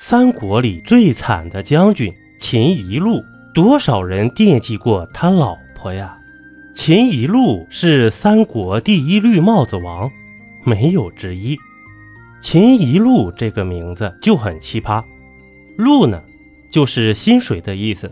[0.00, 3.20] 三国里最惨的将军秦宜禄，
[3.52, 6.16] 多少人惦记过他老婆呀？
[6.72, 10.08] 秦宜禄是三国第一绿帽子王，
[10.64, 11.58] 没有之一。
[12.40, 15.02] 秦宜禄这个名字就很奇葩，
[15.76, 16.22] 禄呢，
[16.70, 18.06] 就是薪水的意思；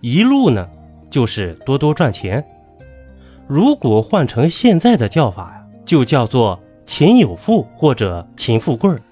[0.00, 0.66] 一路呢，
[1.10, 2.42] 就是多多赚钱。
[3.46, 9.02] 如果换成现在的叫法呀，就叫做秦有富或者秦富贵儿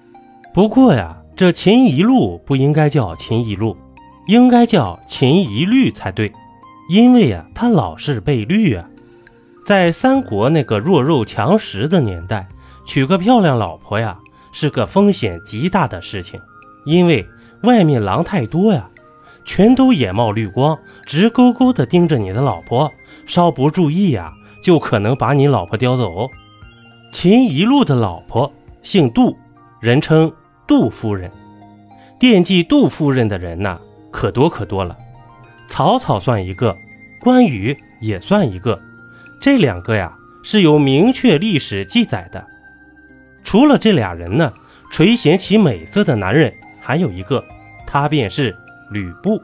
[0.55, 1.15] 不过呀。
[1.39, 3.77] 这秦一路不应该叫秦一路，
[4.27, 6.33] 应该叫秦一律才对，
[6.89, 8.85] 因为啊，他老是被绿啊。
[9.65, 12.45] 在三国那个弱肉强食的年代，
[12.85, 14.19] 娶个漂亮老婆呀，
[14.51, 16.37] 是个风险极大的事情，
[16.85, 17.25] 因为
[17.63, 18.89] 外面狼太多呀，
[19.45, 22.91] 全都眼冒绿光，直勾勾的盯着你的老婆，
[23.25, 26.29] 稍不注意呀，就可能把你老婆叼走。
[27.13, 28.51] 秦一路的老婆
[28.83, 29.37] 姓杜，
[29.79, 30.29] 人称。
[30.69, 31.31] 杜夫人，
[32.19, 33.79] 惦记杜夫人的人呐，
[34.11, 34.95] 可多可多了。
[35.67, 36.77] 曹操算一个，
[37.19, 38.79] 关羽也算一个。
[39.41, 42.45] 这两个呀，是有明确历史记载的。
[43.43, 44.53] 除了这俩人呢，
[44.91, 47.43] 垂涎其美色的男人还有一个，
[47.87, 48.55] 他便是
[48.91, 49.41] 吕布。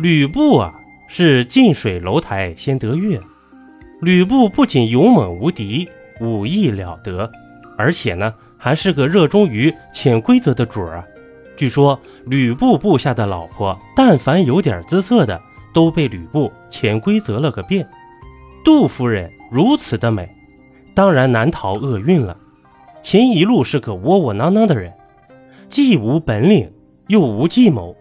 [0.00, 0.74] 吕布啊，
[1.06, 3.20] 是近水楼台先得月。
[4.00, 5.88] 吕布不仅勇猛无敌，
[6.20, 7.30] 武艺了得，
[7.76, 8.34] 而且呢。
[8.56, 11.04] 还是个热衷于潜规则的主儿啊！
[11.54, 15.38] 据说吕布部下的老婆，但凡有点姿色的，
[15.74, 17.86] 都被吕布潜规则了个遍。
[18.64, 20.26] 杜夫人如此的美，
[20.94, 22.34] 当然难逃厄运了。
[23.02, 24.90] 秦一路是个窝窝囊囊的人，
[25.68, 26.72] 既无本领
[27.08, 27.94] 又无计谋，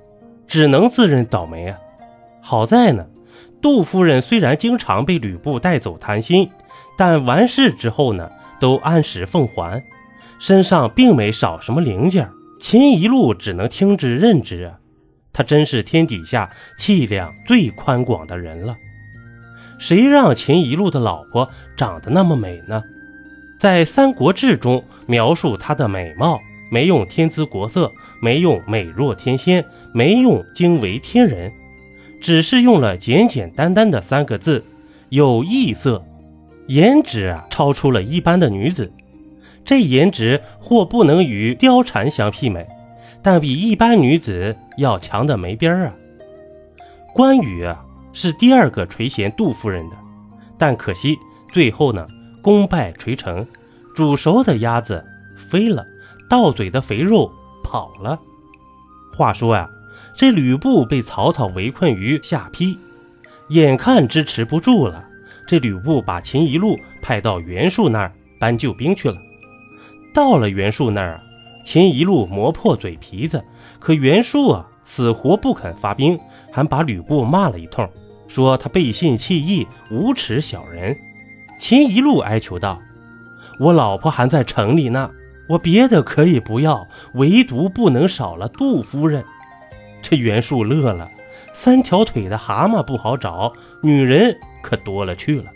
[0.47, 1.77] 只能自认倒霉啊！
[2.39, 3.05] 好在呢，
[3.61, 6.49] 杜夫人虽然经常被吕布带走谈心，
[6.97, 8.31] 但完事之后呢，
[8.63, 9.83] 都按时奉还。
[10.39, 12.29] 身上并没少什么零件，
[12.61, 14.79] 秦一路只能听之任之啊！
[15.33, 18.77] 他真是天底下气量最宽广的人了。
[19.79, 22.81] 谁让秦一路的老婆长得那么美呢？
[23.59, 26.39] 在《三国志》中描述她的美貌，
[26.71, 31.51] 没用天姿国色，没用美若天仙，没用惊为天人，
[32.21, 34.63] 只是用了简简单单的三个字：
[35.09, 36.05] 有异色。
[36.67, 38.91] 颜值啊，超出了一般的女子。
[39.65, 42.65] 这颜值或不能与貂蝉相媲美，
[43.21, 45.93] 但比一般女子要强的没边儿啊！
[47.13, 47.81] 关羽啊
[48.11, 49.95] 是第二个垂涎杜夫人的，
[50.57, 51.17] 但可惜
[51.53, 52.05] 最后呢
[52.41, 53.47] 功败垂成，
[53.95, 55.01] 煮熟的鸭子
[55.49, 55.85] 飞了，
[56.29, 57.31] 到嘴的肥肉
[57.63, 58.19] 跑了。
[59.15, 59.69] 话说呀，
[60.17, 62.77] 这吕布被曹操围困于下邳，
[63.49, 65.07] 眼看支持不住了，
[65.47, 69.17] 这吕布把秦一路派到袁术那儿搬救兵去了。
[70.13, 71.23] 到了袁术那儿啊，
[71.65, 73.43] 秦一路磨破嘴皮子，
[73.79, 76.19] 可袁术啊死活不肯发兵，
[76.51, 77.87] 还把吕布骂了一通，
[78.27, 80.95] 说他背信弃义、无耻小人。
[81.57, 82.79] 秦一路哀求道
[83.59, 85.09] ：“我老婆还在城里呢，
[85.47, 89.23] 我别的可以不要，唯独不能少了杜夫人。”
[90.03, 91.09] 这袁术乐了
[91.53, 95.51] ：“三条腿的蛤蟆不好找，女人可多了去了。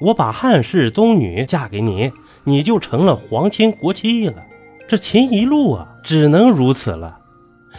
[0.00, 2.10] 我把汉室宗女嫁给你。”
[2.46, 4.44] 你就成了皇亲国戚了，
[4.86, 7.18] 这秦一路啊，只能如此了。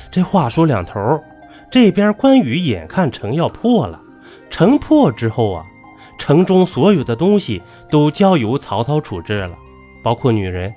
[0.09, 1.21] 这话说两头，
[1.69, 4.01] 这边关羽眼看城要破了，
[4.49, 5.63] 城破之后啊，
[6.17, 7.61] 城中所有的东西
[7.91, 9.55] 都交由曹操处置了，
[10.01, 10.73] 包括女人。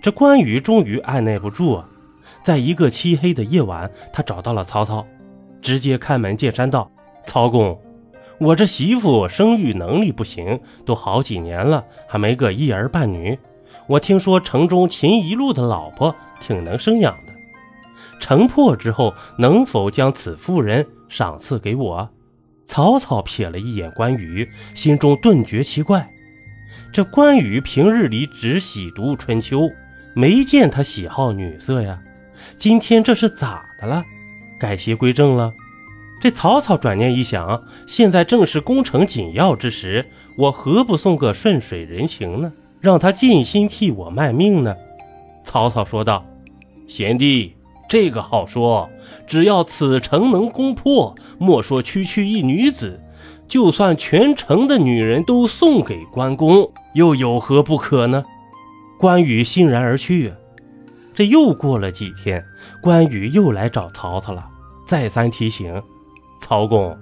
[0.00, 1.86] 这关羽终于按耐不住啊，
[2.42, 5.06] 在一个漆黑的夜晚，他找到了曹操，
[5.60, 6.90] 直接开门见山道
[7.28, 7.78] ：“曹公。”
[8.38, 13.38] 我这媳妇生育能力不行，都好几年了，还没个一儿半女。
[13.86, 17.32] 我听说城中秦一路的老婆挺能生养的，
[18.20, 22.08] 城破之后能否将此妇人赏赐给我？
[22.66, 26.08] 曹操瞥了一眼关羽，心中顿觉奇怪。
[26.92, 29.68] 这关羽平日里只喜读春秋，
[30.14, 32.00] 没见他喜好女色呀。
[32.56, 34.02] 今天这是咋的了？
[34.58, 35.52] 改邪归正了？
[36.22, 40.06] 这曹操转念一想，现在正是攻城紧要之时，
[40.38, 42.52] 我何不送个顺水人情呢？
[42.80, 44.72] 让他尽心替我卖命呢？
[45.42, 46.24] 曹操说道
[46.86, 47.56] ：“贤弟，
[47.88, 48.88] 这个好说，
[49.26, 53.00] 只要此城能攻破，莫说区区一女子，
[53.48, 58.22] 就算全城的女人都送给关公，又有何不可呢？”
[58.96, 60.32] 关羽欣然而去。
[61.12, 62.44] 这又过了几天，
[62.80, 64.46] 关羽又来找曹操了，
[64.86, 65.82] 再三提醒。
[66.42, 66.98] 曹公，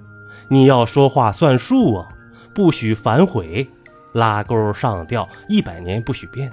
[0.47, 2.07] 你要说话算数啊，
[2.53, 3.67] 不许反悔，
[4.13, 6.49] 拉钩上吊，一百年不许变。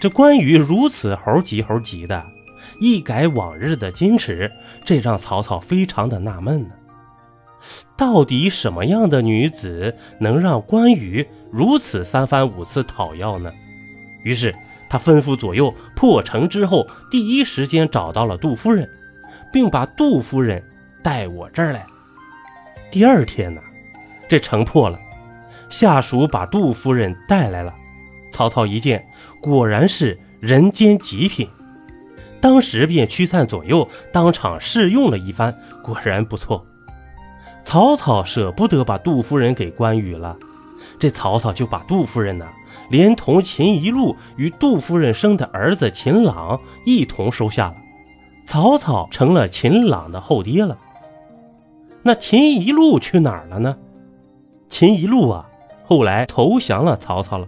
[0.00, 2.24] 这关羽如此猴急猴急的，
[2.80, 4.50] 一改往日的矜持，
[4.84, 6.70] 这让曹操非常的纳闷呢。
[7.96, 13.52] 到底什么样的女子能让关羽如此三番五次讨要呢？
[14.24, 14.54] 于是
[14.88, 18.88] 他吩咐左右破城之后，第一时间找到了杜夫人，
[19.52, 20.62] 并把杜夫人
[21.04, 21.86] 带我这儿来。
[22.90, 23.60] 第二天呢，
[24.26, 24.98] 这城破了，
[25.68, 27.74] 下属把杜夫人带来了。
[28.32, 29.06] 曹操一见，
[29.40, 31.46] 果然是人间极品，
[32.40, 36.64] 当时便驱散左右，当场试用了一番，果然不错。
[37.64, 40.36] 曹操舍不得把杜夫人给关羽了，
[40.98, 42.46] 这曹操就把杜夫人呢，
[42.88, 47.74] 连同秦一路与杜夫人生的儿子秦朗一同收下了。
[48.46, 50.76] 曹操成了秦朗的后爹了。
[52.04, 53.76] 那秦一路去哪儿了呢？
[54.68, 55.46] 秦一路啊，
[55.84, 57.46] 后来投降了曹操了。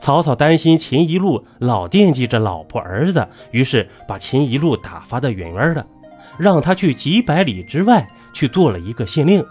[0.00, 5.86] 曹操担心秦一路老惦记着老婆儿子，于是把秦一路打发的远远的，
[6.36, 8.04] 让他去几百里之外。
[8.34, 9.46] 去做了一个县令，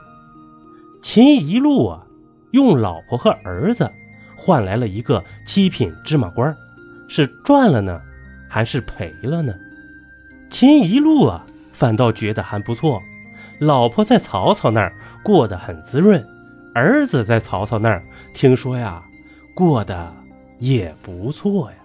[1.01, 2.03] 秦一路啊，
[2.51, 3.89] 用老婆和儿子
[4.35, 6.53] 换来了一个七品芝麻官，
[7.07, 7.97] 是赚了呢，
[8.49, 9.53] 还是赔了呢？
[10.51, 13.01] 秦一路啊，反倒觉得还不错，
[13.59, 16.25] 老婆在曹操那儿过得很滋润，
[16.73, 18.03] 儿子在曹操那儿
[18.33, 19.01] 听说呀，
[19.55, 20.13] 过得
[20.59, 21.77] 也不错呀。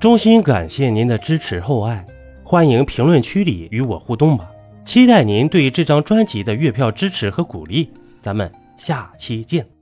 [0.00, 2.04] 衷心感谢您的支持厚爱，
[2.44, 4.48] 欢迎评论区里与我互动吧。
[4.84, 7.92] 期待您对这张专辑的月票支持和鼓励，
[8.22, 9.77] 咱们下期见。